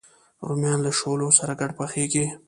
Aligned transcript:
رومیان 0.47 0.79
له 0.85 0.91
شولو 0.99 1.27
سره 1.39 1.53
ګډ 1.59 1.71
پخېږي 1.79 2.25